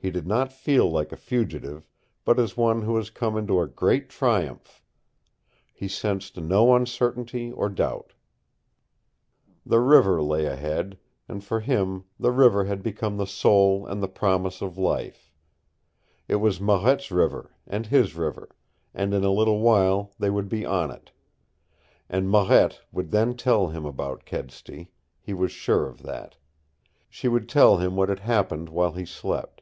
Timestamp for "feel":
0.52-0.88